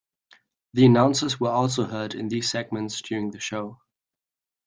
The 0.73 0.83
announcers 0.87 1.39
were 1.39 1.51
also 1.51 1.85
heard 1.85 2.15
in 2.15 2.27
these 2.29 2.49
segments 2.49 3.03
during 3.03 3.29
the 3.29 3.39
show. 3.39 3.81